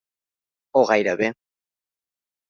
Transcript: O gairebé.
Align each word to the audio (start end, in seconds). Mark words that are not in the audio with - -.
O 0.81 0.81
gairebé. 0.91 1.29